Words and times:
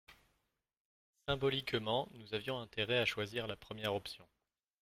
Symboliquement, 1.27 2.09
nous 2.15 2.33
avions 2.33 2.59
intérêt 2.59 2.97
à 2.97 3.05
choisir 3.05 3.45
la 3.45 3.55
première 3.55 3.93
option. 3.93 4.27